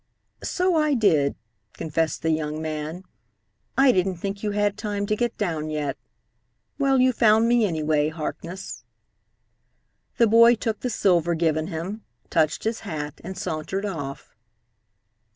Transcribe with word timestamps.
"So 0.41 0.73
I 0.75 0.95
did," 0.95 1.35
confessed 1.73 2.23
the 2.23 2.31
young 2.31 2.59
man. 2.59 3.03
"I 3.77 3.91
didn't 3.91 4.15
think 4.15 4.41
you 4.41 4.49
had 4.49 4.75
time 4.75 5.05
to 5.05 5.15
get 5.15 5.37
down 5.37 5.69
yet. 5.69 5.95
Well, 6.79 6.99
you 6.99 7.13
found 7.13 7.47
me 7.47 7.67
anyhow, 7.67 8.09
Harkness." 8.15 8.83
The 10.17 10.25
boy 10.25 10.55
took 10.55 10.79
the 10.79 10.89
silver 10.89 11.35
given 11.35 11.67
him, 11.67 12.01
touched 12.31 12.63
his 12.63 12.79
hat, 12.79 13.21
and 13.23 13.37
sauntered 13.37 13.85
off. 13.85 14.35